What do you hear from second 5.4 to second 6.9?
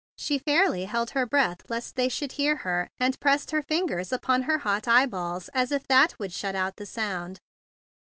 as if that would shut out the